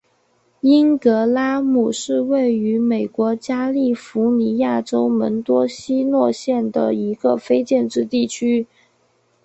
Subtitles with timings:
[0.61, 8.65] 因格拉姆是位于美国加利福尼亚州门多西诺县的一个非建制地区。